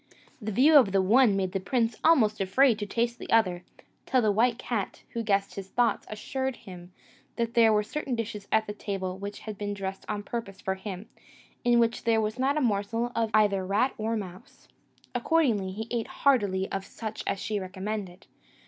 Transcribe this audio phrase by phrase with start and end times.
[0.41, 3.63] The view of the one made the prince almost afraid to taste the other,
[4.07, 6.91] till the white cat, who guessed his thoughts, assured him
[7.35, 11.07] that there were certain dishes at table which had been dressed on purpose for him,
[11.63, 14.67] in which there was not a morsel of either rat or mouse:
[15.13, 18.25] accordingly, he ate heartily of such as she recommended.